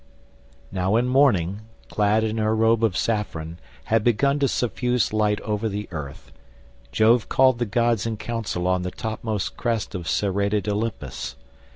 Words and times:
Now 0.71 0.93
when 0.93 1.05
Morning, 1.07 1.59
clad 1.91 2.23
in 2.23 2.39
her 2.39 2.55
robe 2.55 2.83
of 2.83 2.97
saffron, 2.97 3.59
had 3.83 4.03
begun 4.03 4.39
to 4.39 4.47
suffuse 4.47 5.13
light 5.13 5.39
over 5.41 5.69
the 5.69 5.87
earth, 5.91 6.31
Jove 6.91 7.29
called 7.29 7.59
the 7.59 7.67
gods 7.67 8.07
in 8.07 8.17
council 8.17 8.65
on 8.67 8.81
the 8.81 8.89
topmost 8.89 9.57
crest 9.57 9.93
of 9.93 10.07
serrated 10.09 10.67
Olympus. 10.67 11.35